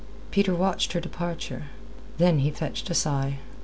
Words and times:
Peter 0.31 0.55
watched 0.55 0.93
her 0.93 0.99
departure. 0.99 1.65
Then 2.17 2.39
he 2.39 2.49
fetched 2.49 2.89
a 2.89 2.95
sigh. 2.95 3.37